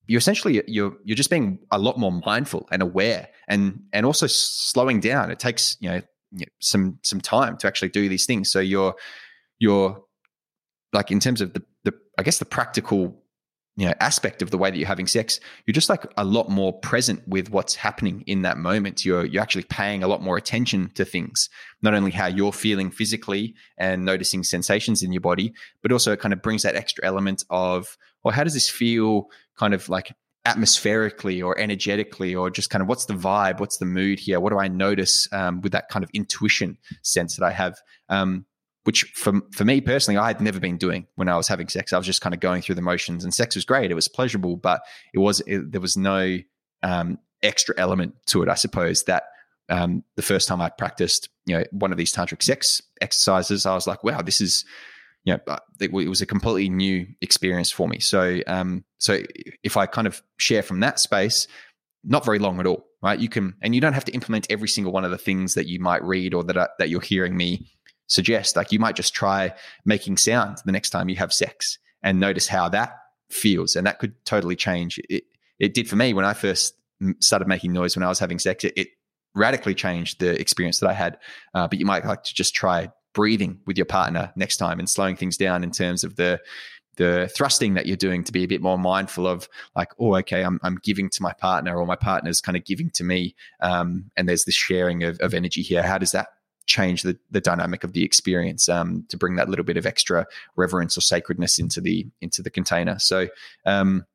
[0.09, 4.05] you you essentially you're you're just being a lot more mindful and aware and and
[4.05, 5.31] also slowing down.
[5.31, 6.01] It takes you know
[6.59, 8.51] some some time to actually do these things.
[8.51, 8.95] So you're
[9.59, 10.01] you're
[10.93, 13.23] like in terms of the the I guess the practical
[13.77, 16.49] you know aspect of the way that you're having sex you're just like a lot
[16.49, 20.35] more present with what's happening in that moment you're you're actually paying a lot more
[20.35, 21.49] attention to things
[21.81, 26.19] not only how you're feeling physically and noticing sensations in your body but also it
[26.19, 29.27] kind of brings that extra element of well how does this feel
[29.57, 30.13] kind of like
[30.45, 34.51] atmospherically or energetically or just kind of what's the vibe what's the mood here what
[34.51, 37.77] do i notice um, with that kind of intuition sense that i have
[38.07, 38.45] um,
[38.89, 41.93] which for, for me personally, I had never been doing when I was having sex.
[41.93, 43.91] I was just kind of going through the motions and sex was great.
[43.91, 44.81] It was pleasurable, but
[45.13, 46.39] it was, it, there was no
[46.81, 49.03] um, extra element to it, I suppose.
[49.03, 49.23] That
[49.69, 53.75] um, the first time I practiced, you know, one of these tantric sex exercises, I
[53.75, 54.65] was like, wow, this is,
[55.29, 57.99] you know, it, was a completely new experience for me.
[57.99, 59.19] So, um, so
[59.63, 61.47] if I kind of share from that space,
[62.03, 63.19] not very long at all, right?
[63.19, 65.67] You can, and you don't have to implement every single one of the things that
[65.67, 67.69] you might read or that that you're hearing me
[68.07, 68.55] suggest.
[68.55, 69.53] Like you might just try
[69.85, 72.95] making sound the next time you have sex and notice how that
[73.29, 74.99] feels, and that could totally change.
[75.09, 75.25] It
[75.59, 76.73] it did for me when I first
[77.19, 78.63] started making noise when I was having sex.
[78.63, 78.87] It, it
[79.35, 81.17] radically changed the experience that I had.
[81.53, 82.89] Uh, but you might like to just try
[83.19, 86.39] breathing with your partner next time and slowing things down in terms of the
[86.95, 90.41] the thrusting that you're doing to be a bit more mindful of like oh okay
[90.41, 94.09] i'm, I'm giving to my partner or my partner's kind of giving to me um,
[94.15, 95.83] and there's this sharing of, of energy here.
[95.83, 96.29] How does that
[96.65, 100.25] change the, the dynamic of the experience um, to bring that little bit of extra
[100.55, 102.99] reverence or sacredness into the into the container?
[102.99, 103.27] So
[103.65, 104.05] um,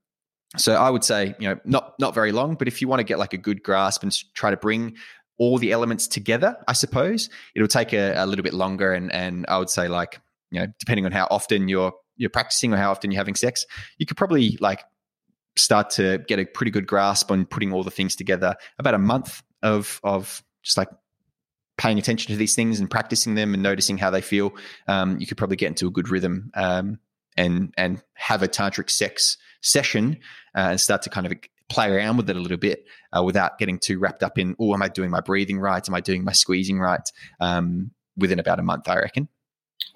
[0.57, 3.05] so I would say, you know, not not very long, but if you want to
[3.05, 4.97] get like a good grasp and try to bring
[5.39, 8.93] all the elements together, I suppose it'll take a, a, little bit longer.
[8.93, 10.21] And and I would say like,
[10.51, 13.67] you know, depending on how often you're you're practicing or how often you're having sex,
[13.99, 14.85] you could probably like
[15.57, 18.55] start to get a pretty good grasp on putting all the things together.
[18.79, 20.89] About a month of of just like
[21.77, 24.55] paying attention to these things and practicing them and noticing how they feel,
[24.87, 26.99] um, you could probably get into a good rhythm um,
[27.37, 30.19] and and have a tantric sex session
[30.57, 31.33] uh, and start to kind of
[31.75, 32.85] play around with it a little bit
[33.17, 35.87] uh, without getting too wrapped up in oh am i doing my breathing right?
[35.89, 37.09] Am i doing my squeezing right?
[37.41, 39.29] Um, within about a month i reckon.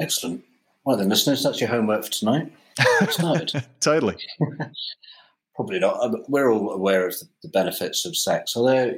[0.00, 0.44] Excellent.
[0.84, 2.52] Well then listeners that's your homework for tonight.
[3.80, 4.16] Totally.
[5.56, 6.28] Probably not.
[6.28, 8.56] We're all aware of the benefits of sex.
[8.56, 8.96] Are there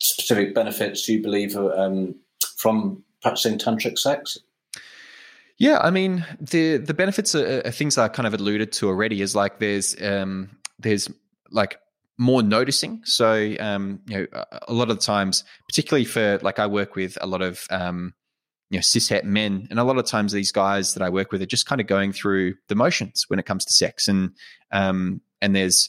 [0.00, 2.14] specific benefits you believe um,
[2.56, 4.38] from practicing tantric sex?
[5.56, 9.22] Yeah, I mean the the benefits are, are, things I kind of alluded to already.
[9.22, 11.10] Is like there's um, there's
[11.50, 11.78] like
[12.18, 13.00] more noticing.
[13.04, 17.18] So um, you know, a lot of the times, particularly for like I work with
[17.20, 18.14] a lot of um,
[18.70, 21.42] you know cishet men, and a lot of times these guys that I work with
[21.42, 24.30] are just kind of going through the motions when it comes to sex, and
[24.72, 25.88] um, and there's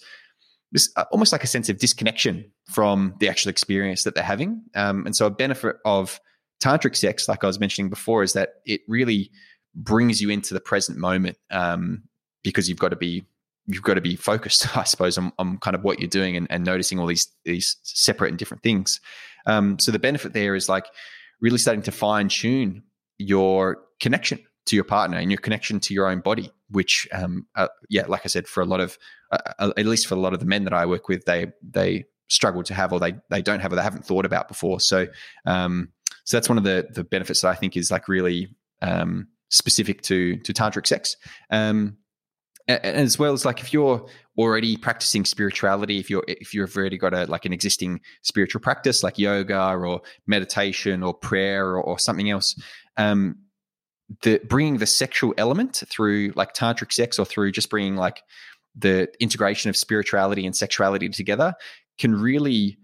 [0.72, 4.64] this uh, almost like a sense of disconnection from the actual experience that they're having.
[4.76, 6.20] Um, and so a benefit of
[6.62, 9.32] tantric sex, like I was mentioning before, is that it really
[9.76, 12.04] brings you into the present moment um,
[12.44, 13.26] because you've got to be
[13.68, 16.48] you've got to be focused, I suppose, on, on kind of what you're doing and,
[16.50, 19.00] and, noticing all these these separate and different things.
[19.46, 20.86] Um, so the benefit there is like
[21.42, 22.84] really starting to fine tune
[23.18, 26.52] your connection to your partner and your connection to your own body.
[26.70, 28.98] Which, um, uh, yeah, like I said, for a lot of
[29.32, 31.52] uh, uh, at least for a lot of the men that I work with, they
[31.62, 34.80] they struggle to have or they they don't have or they haven't thought about before.
[34.80, 35.08] So
[35.46, 35.90] um,
[36.24, 40.02] so that's one of the the benefits that I think is like really um, specific
[40.04, 41.16] to to tantric sex.
[41.52, 41.98] Um,
[42.68, 47.14] as well as like if you're already practicing spirituality, if you're if you've already got
[47.14, 52.30] a like an existing spiritual practice like yoga or meditation or prayer or, or something
[52.30, 52.60] else,
[52.98, 53.38] um,
[54.24, 58.24] the bringing the sexual element through like tantric sex or through just bringing like
[58.76, 61.54] the integration of spirituality and sexuality together
[61.98, 62.78] can really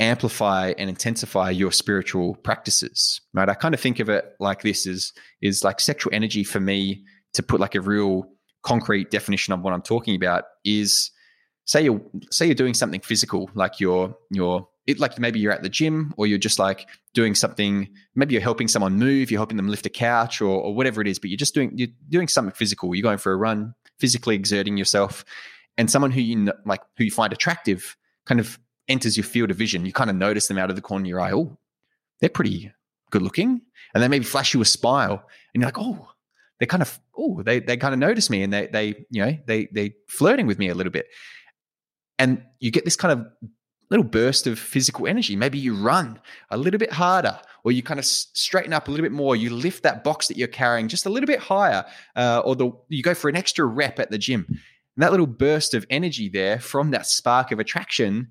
[0.00, 3.48] amplify and intensify your spiritual practices right?
[3.48, 7.04] I kind of think of it like this is is like sexual energy for me
[7.34, 8.28] to put like a real
[8.68, 11.10] concrete definition of what i'm talking about is
[11.64, 12.00] say you're
[12.30, 16.14] say you're doing something physical like you're you're it, like maybe you're at the gym
[16.16, 19.86] or you're just like doing something maybe you're helping someone move you're helping them lift
[19.86, 22.94] a couch or, or whatever it is but you're just doing you're doing something physical
[22.94, 25.24] you're going for a run physically exerting yourself
[25.76, 29.56] and someone who you like who you find attractive kind of enters your field of
[29.56, 31.32] vision, you kind of notice them out of the corner of your eye.
[31.32, 31.56] Oh,
[32.20, 32.72] they're pretty
[33.10, 33.62] good looking.
[33.94, 35.22] And they maybe flash you a smile
[35.54, 36.08] and you're like, oh,
[36.60, 39.36] they kind of, oh, they, they kind of notice me and they, they, you know,
[39.46, 41.06] they, they flirting with me a little bit.
[42.18, 43.26] And you get this kind of
[43.90, 45.36] little burst of physical energy.
[45.36, 49.04] Maybe you run a little bit harder, or you kind of straighten up a little
[49.04, 49.36] bit more.
[49.36, 51.84] You lift that box that you're carrying just a little bit higher,
[52.16, 54.44] uh, or the you go for an extra rep at the gym.
[54.48, 58.28] And that little burst of energy there from that spark of attraction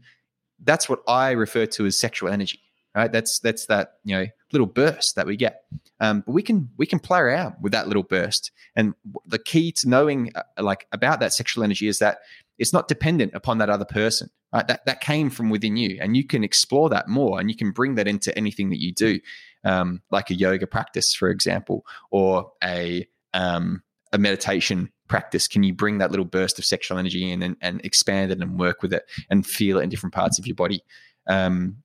[0.64, 2.60] that's what I refer to as sexual energy.
[2.96, 3.12] Right?
[3.12, 5.64] That's that's that you know little burst that we get.
[6.00, 8.52] Um, but we can we can play around with that little burst.
[8.76, 8.94] And
[9.26, 12.20] the key to knowing uh, like about that sexual energy is that
[12.58, 14.30] it's not dependent upon that other person.
[14.54, 14.68] Right?
[14.68, 17.72] That that came from within you, and you can explore that more, and you can
[17.72, 19.20] bring that into anything that you do,
[19.66, 23.84] um, like a yoga practice, for example, or a um,
[24.14, 27.82] a meditation practice can you bring that little burst of sexual energy in and, and
[27.86, 30.82] expand it and work with it and feel it in different parts of your body
[31.28, 31.78] um,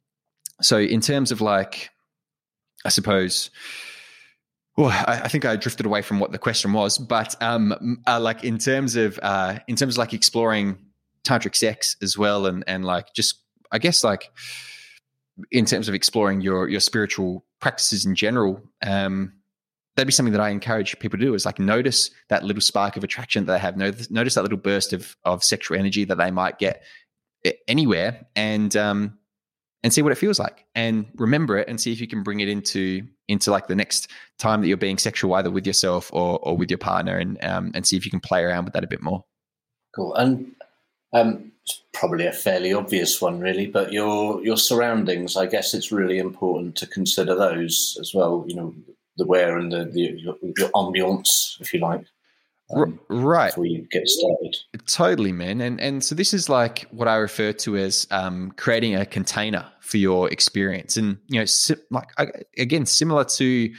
[0.61, 1.90] so in terms of like
[2.85, 3.51] i suppose
[4.77, 8.42] well, I, think I drifted away from what the question was, but um, uh, like
[8.42, 10.79] in terms of uh, in terms of like exploring
[11.25, 13.38] tantric sex as well, and and like just
[13.71, 14.31] I guess like
[15.51, 19.35] in terms of exploring your your spiritual practices in general, um,
[19.95, 22.97] that'd be something that I encourage people to do is like notice that little spark
[22.97, 26.16] of attraction that they have, notice, notice that little burst of of sexual energy that
[26.16, 26.83] they might get
[27.68, 29.18] anywhere, and um,
[29.83, 32.40] and see what it feels like, and remember it, and see if you can bring
[32.40, 36.38] it into into like the next time that you're being sexual, either with yourself or
[36.42, 38.85] or with your partner, and um, and see if you can play around with that
[38.85, 39.25] a bit more.
[39.95, 40.53] Cool, and
[41.12, 45.37] um, it's probably a fairly obvious one, really, but your your surroundings.
[45.37, 48.45] I guess it's really important to consider those as well.
[48.47, 48.75] You know,
[49.16, 52.05] the wear and the, the your, your ambiance, if you like.
[52.73, 53.51] Um, right.
[53.51, 54.57] before you get started.
[54.87, 55.61] Totally man.
[55.61, 59.67] And and so this is like what i refer to as um, creating a container
[59.81, 60.97] for your experience.
[60.97, 62.09] And you know si- like
[62.57, 63.73] again similar to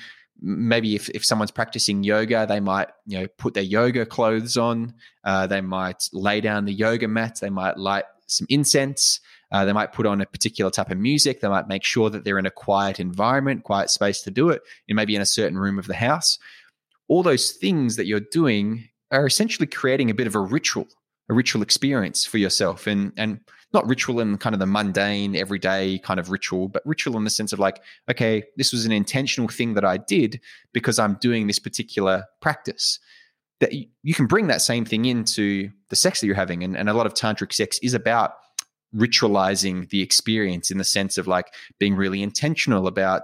[0.43, 4.93] maybe if, if someone's practicing yoga they might you know put their yoga clothes on
[5.23, 9.71] uh, they might lay down the yoga mat they might light some incense uh, they
[9.71, 12.45] might put on a particular type of music they might make sure that they're in
[12.45, 15.87] a quiet environment quiet space to do it and maybe in a certain room of
[15.87, 16.37] the house
[17.13, 20.87] all those things that you're doing are essentially creating a bit of a ritual
[21.29, 22.87] a ritual experience for yourself.
[22.87, 23.39] And and
[23.71, 27.29] not ritual in kind of the mundane everyday kind of ritual but ritual in the
[27.31, 30.39] sense of like okay this was an intentional thing that i did
[30.73, 32.99] because i'm doing this particular practice.
[33.59, 36.63] That you can bring that same thing into the sex that you're having.
[36.63, 38.33] And, and a lot of tantric sex is about
[38.93, 43.23] ritualizing the experience in the sense of like being really intentional about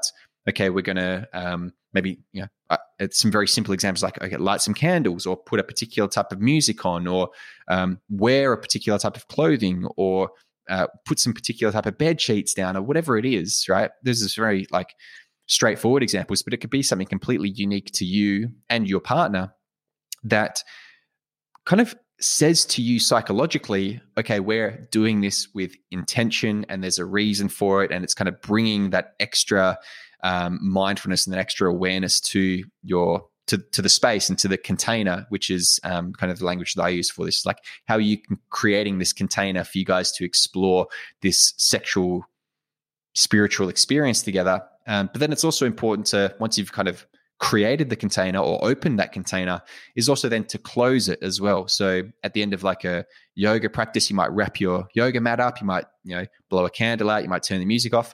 [0.50, 2.78] okay we're going to um, maybe you know uh,
[3.12, 6.40] some very simple examples like okay light some candles or put a particular type of
[6.40, 7.30] music on or
[7.68, 10.32] um, wear a particular type of clothing or
[10.70, 14.36] uh, put some particular type of bed sheets down or whatever it is right this
[14.36, 14.96] very like
[15.48, 19.54] straightforward examples but it could be something completely unique to you and your partner
[20.24, 20.64] that
[21.66, 27.06] kind of says to you psychologically, okay, we're doing this with intention and there's a
[27.06, 27.92] reason for it.
[27.92, 29.78] And it's kind of bringing that extra
[30.24, 34.58] um, mindfulness and that extra awareness to your to, to the space and to the
[34.58, 37.48] container, which is um, kind of the language that I use for this.
[37.48, 38.20] Like how are you
[38.52, 40.88] creating this container for you guys to explore
[41.22, 42.26] this sexual,
[43.14, 44.62] spiritual experience together.
[44.86, 47.08] Um, but then it's also important to once you've kind of
[47.40, 49.62] created the container or opened that container
[49.96, 51.68] is also then to close it as well.
[51.68, 55.40] So at the end of like a yoga practice, you might wrap your yoga mat
[55.40, 58.14] up, you might, you know, blow a candle out, you might turn the music off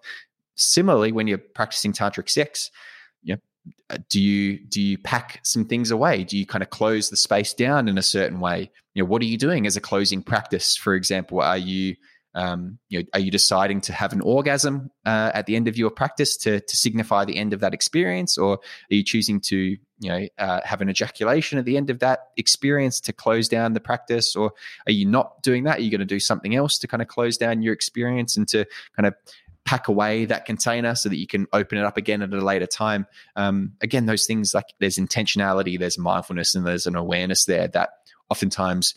[0.56, 2.72] similarly, when you're practicing tantric sex,
[3.24, 3.41] you know,
[3.89, 6.24] uh, do you do you pack some things away?
[6.24, 8.72] Do you kind of close the space down in a certain way?
[8.94, 10.76] You know, what are you doing as a closing practice?
[10.76, 11.96] For example, are you
[12.36, 15.78] um, you know, are you deciding to have an orgasm uh, at the end of
[15.78, 19.56] your practice to to signify the end of that experience, or are you choosing to
[19.56, 23.72] you know uh, have an ejaculation at the end of that experience to close down
[23.72, 24.52] the practice, or
[24.86, 25.78] are you not doing that?
[25.78, 28.48] Are you going to do something else to kind of close down your experience and
[28.50, 28.65] to
[28.98, 29.15] kind of
[29.65, 32.67] pack away that container so that you can open it up again at a later
[32.67, 33.08] time.
[33.36, 37.89] Um, again, those things like there's intentionality, there's mindfulness, and there's an awareness there that
[38.30, 38.93] oftentimes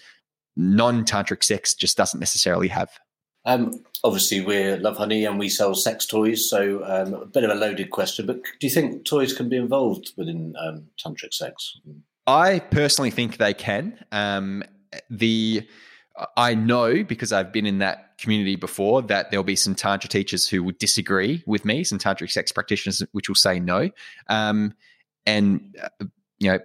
[0.56, 2.90] non tantric sex just doesn't necessarily have.
[3.44, 7.54] Um, obviously, we're Lovehoney and we sell sex toys, so um, a bit of a
[7.54, 8.26] loaded question.
[8.26, 11.78] But do you think toys can be involved within um, tantric sex?
[12.26, 14.04] I personally think they can.
[14.12, 14.64] Um,
[15.08, 15.66] the
[16.36, 20.48] I know because I've been in that community before that there'll be some tantra teachers
[20.48, 23.90] who would disagree with me, some tantric sex practitioners which will say no,
[24.28, 24.74] um,
[25.26, 26.06] and uh,
[26.38, 26.58] you know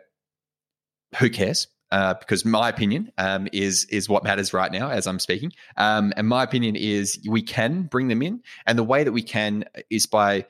[1.18, 1.68] who cares?
[1.92, 6.12] Uh, because my opinion um, is is what matters right now as I'm speaking, um,
[6.18, 9.66] and my opinion is we can bring them in, and the way that we can
[9.92, 10.46] is by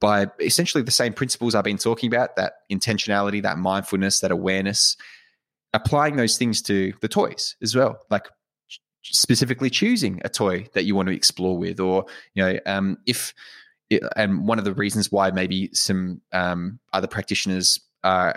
[0.00, 4.96] by essentially the same principles I've been talking about that intentionality, that mindfulness, that awareness,
[5.72, 8.28] applying those things to the toys as well, like
[9.02, 13.34] specifically choosing a toy that you want to explore with, or you know, um, if
[14.16, 18.34] and one of the reasons why maybe some um, other practitioners are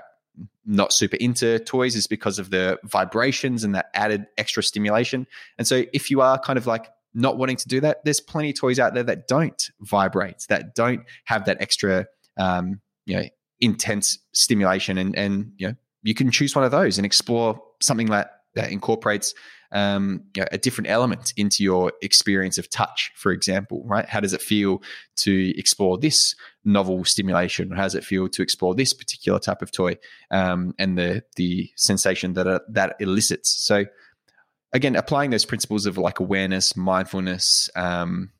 [0.65, 5.27] not super into toys is because of the vibrations and that added extra stimulation.
[5.57, 8.51] And so, if you are kind of like not wanting to do that, there's plenty
[8.51, 13.25] of toys out there that don't vibrate, that don't have that extra, um, you know,
[13.59, 18.07] intense stimulation, and and you know, you can choose one of those and explore something
[18.07, 19.33] that incorporates
[19.71, 24.07] um, you know, a different element into your experience of touch, for example, right?
[24.07, 24.81] How does it feel
[25.17, 26.35] to explore this
[26.65, 27.71] novel stimulation?
[27.71, 29.97] How does it feel to explore this particular type of toy
[30.29, 33.63] um, and the the sensation that uh, that elicits?
[33.63, 33.85] So,
[34.73, 38.31] again, applying those principles of like awareness, mindfulness, um,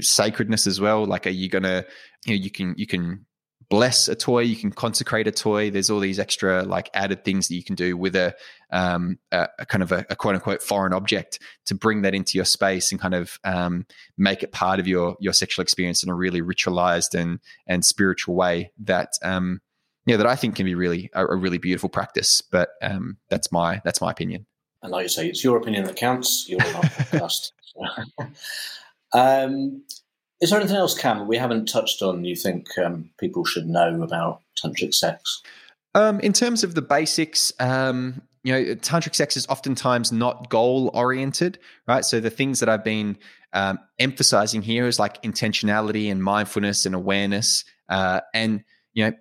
[0.00, 1.06] sacredness as well.
[1.06, 1.84] Like, are you gonna,
[2.26, 3.26] you know, you can you can
[3.70, 5.70] bless a toy, you can consecrate a toy.
[5.70, 8.34] There's all these extra like added things that you can do with a,
[8.70, 12.38] um, a, a kind of a, a, quote unquote foreign object to bring that into
[12.38, 16.08] your space and kind of um, make it part of your your sexual experience in
[16.08, 19.60] a really ritualized and and spiritual way that um,
[20.06, 22.40] yeah that I think can be really a, a really beautiful practice.
[22.40, 24.46] But um, that's my that's my opinion.
[24.82, 26.48] And like you say, it's your opinion that counts.
[26.48, 27.52] You're not podcast.
[29.12, 29.82] um,
[30.40, 32.24] is there anything else, Cam, we haven't touched on?
[32.24, 35.42] You think um, people should know about tantric sex?
[35.94, 40.90] Um, in terms of the basics, um, you know, tantric sex is oftentimes not goal
[40.94, 41.58] oriented,
[41.88, 42.04] right?
[42.04, 43.18] So the things that I've been
[43.52, 48.62] um, emphasizing here is like intentionality and mindfulness and awareness, uh, and
[48.92, 49.12] you know,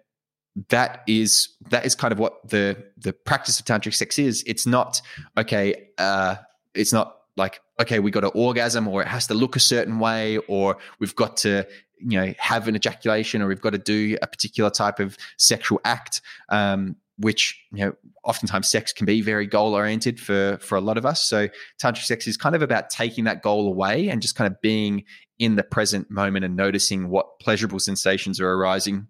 [0.70, 4.44] that is that is kind of what the the practice of tantric sex is.
[4.46, 5.02] It's not
[5.38, 5.90] okay.
[5.98, 6.36] Uh,
[6.76, 10.00] it's not like okay we got an orgasm or it has to look a certain
[10.00, 11.66] way or we've got to
[12.00, 15.80] you know have an ejaculation or we've got to do a particular type of sexual
[15.86, 20.82] act um, which you know oftentimes sex can be very goal oriented for for a
[20.82, 21.24] lot of us.
[21.24, 21.50] So
[21.82, 25.04] tantric sex is kind of about taking that goal away and just kind of being
[25.40, 29.08] in the present moment and noticing what pleasurable sensations are arising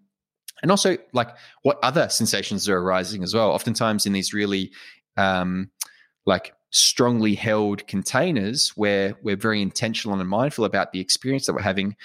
[0.62, 1.30] and also like
[1.62, 3.50] what other sensations are arising as well.
[3.50, 4.72] Oftentimes in these really
[5.16, 5.70] um
[6.26, 11.62] like strongly held containers where we're very intentional and mindful about the experience that we're
[11.62, 11.96] having,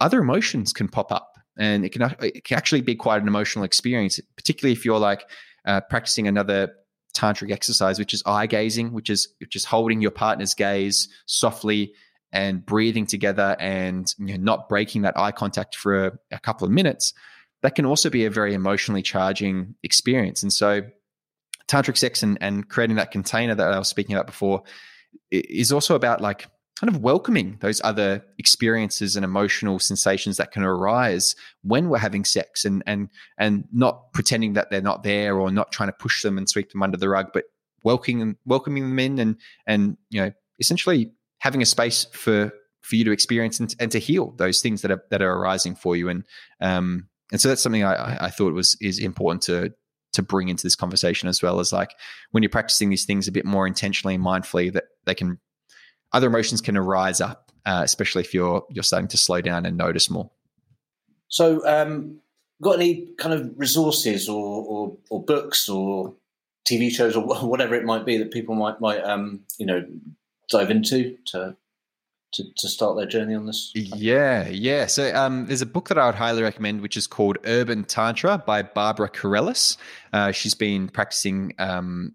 [0.00, 1.32] other emotions can pop up.
[1.58, 5.28] And it can, it can actually be quite an emotional experience, particularly if you're like
[5.66, 6.72] uh, practicing another
[7.14, 11.94] tantric exercise, which is eye gazing, which is which is holding your partner's gaze softly
[12.32, 16.66] and breathing together and you know, not breaking that eye contact for a, a couple
[16.66, 17.12] of minutes.
[17.62, 20.42] That can also be a very emotionally charging experience.
[20.42, 20.82] And so
[21.68, 24.62] tantric sex and, and creating that container that I was speaking about before
[25.30, 26.46] is also about like
[26.78, 32.24] kind of welcoming those other experiences and emotional sensations that can arise when we're having
[32.24, 33.08] sex and and
[33.38, 36.72] and not pretending that they're not there or not trying to push them and sweep
[36.72, 37.44] them under the rug but
[37.84, 39.36] welcoming welcoming them in and
[39.66, 42.52] and you know essentially having a space for
[42.84, 45.74] for you to experience and, and to heal those things that are that are arising
[45.74, 46.08] for you.
[46.08, 46.24] And
[46.60, 49.72] um and so that's something I, I thought was is important to
[50.14, 51.90] to bring into this conversation as well as like
[52.30, 55.38] when you're practicing these things a bit more intentionally and mindfully that they can
[56.12, 59.76] other emotions can arise up uh, especially if you're you're starting to slow down and
[59.76, 60.30] notice more.
[61.28, 62.18] So um,
[62.62, 66.14] got any kind of resources or, or, or books or
[66.68, 69.84] tv shows or whatever it might be that people might might um, you know
[70.50, 71.56] dive into to
[72.34, 73.72] to, to start their journey on this?
[73.74, 74.86] Yeah, yeah.
[74.86, 78.42] So um, there's a book that I would highly recommend, which is called Urban Tantra
[78.44, 79.76] by Barbara Carrellas.
[80.12, 81.54] Uh, she's been practicing.
[81.58, 82.14] Um,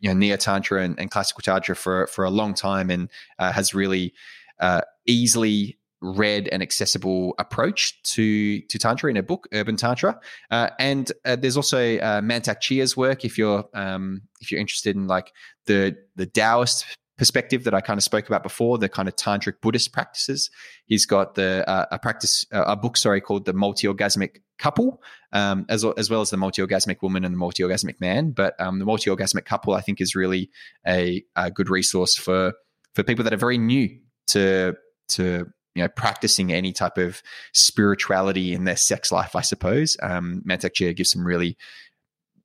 [0.00, 3.50] you know, neo tantra and, and, classical tantra for for a long time, and uh,
[3.52, 4.12] has really
[4.60, 10.20] uh, easily read and accessible approach to to tantra in a book, Urban Tantra.
[10.50, 14.94] Uh, and uh, there's also uh, Mantak Chia's work if you're um, if you're interested
[14.94, 15.32] in like
[15.66, 16.84] the the Taoist
[17.16, 20.50] perspective that I kind of spoke about before, the kind of tantric Buddhist practices.
[20.86, 25.02] He's got the uh, a practice uh, a book sorry called the multi orgasmic couple,
[25.32, 28.30] um, as as well as the multi orgasmic woman and the multi orgasmic man.
[28.30, 30.50] But um, the multi orgasmic couple, I think, is really
[30.86, 32.54] a, a, good resource for
[32.94, 33.96] for people that are very new
[34.28, 34.74] to
[35.08, 39.36] to you know practicing any type of spirituality in their sex life.
[39.36, 41.56] I suppose um, Mantak Chia gives some really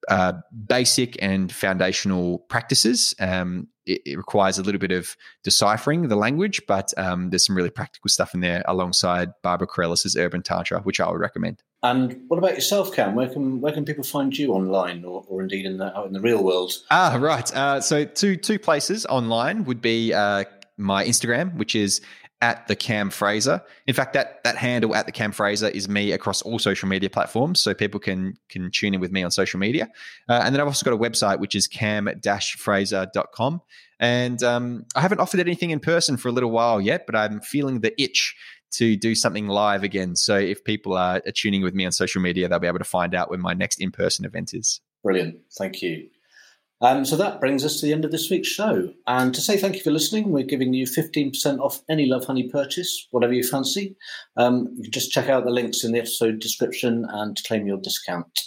[0.08, 0.34] uh,
[0.68, 3.14] basic and foundational practices.
[3.20, 7.56] Um, it, it, requires a little bit of deciphering the language, but um, there's some
[7.56, 11.64] really practical stuff in there alongside Barbara Carrellas's Urban Tantra, which I would recommend.
[11.82, 13.16] And what about yourself, Cam?
[13.16, 16.14] Where can where can people find you online, or, or indeed in the out in
[16.14, 16.74] the real world?
[16.92, 17.54] Ah, right.
[17.56, 20.44] Uh, so two two places online would be uh,
[20.78, 22.02] my Instagram, which is
[22.42, 23.62] at the Cam Fraser.
[23.86, 27.10] In fact, that that handle at the Cam Fraser is me across all social media
[27.10, 29.90] platforms, so people can can tune in with me on social media.
[30.28, 33.62] Uh, and then I've also got a website which is cam-fraser.com.
[34.02, 37.42] And um, I haven't offered anything in person for a little while yet, but I'm
[37.42, 38.34] feeling the itch
[38.72, 40.16] to do something live again.
[40.16, 43.14] So if people are tuning with me on social media, they'll be able to find
[43.14, 44.80] out when my next in person event is.
[45.04, 46.10] Brilliant, thank you.
[46.82, 48.94] Um, so that brings us to the end of this week's show.
[49.06, 53.08] And to say thank you for listening, we're giving you 15% off any Lovehoney purchase,
[53.12, 53.98] whatever you fancy.
[54.38, 57.78] Um, you can just check out the links in the episode description and claim your
[57.78, 58.40] discount.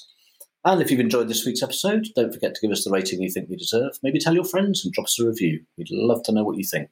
[0.64, 3.30] And if you've enjoyed this week's episode, don't forget to give us the rating you
[3.30, 3.98] think we deserve.
[4.02, 5.64] Maybe tell your friends and drop us a review.
[5.76, 6.90] We'd love to know what you think.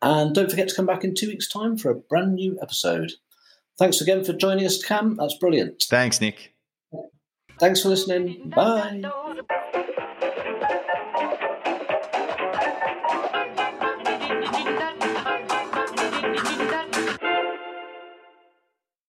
[0.00, 3.12] And don't forget to come back in two weeks' time for a brand new episode.
[3.78, 5.16] Thanks again for joining us, Cam.
[5.16, 5.82] That's brilliant.
[5.88, 6.54] Thanks, Nick.
[7.58, 8.52] Thanks for listening.
[8.54, 9.02] Bye.